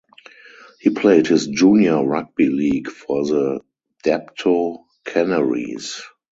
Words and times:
He 0.79 0.89
played 0.89 1.27
his 1.27 1.45
junior 1.45 2.03
rugby 2.03 2.49
league 2.49 2.87
for 2.89 3.23
the 3.23 3.59
Dapto 4.03 4.79
Canaries. 5.05 6.01